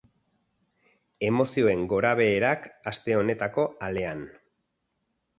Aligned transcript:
Emozioen 1.27 1.83
gorabeherak 1.91 2.65
aste 2.91 3.15
honetako 3.19 3.65
alean. 3.89 4.25